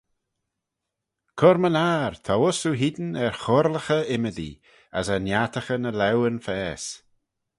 [1.39, 4.61] Cur-my-ner, t'ou uss oo-hene er choyrlaghey ymmodee,
[4.97, 6.91] as er niartaghey ny laueyn faase.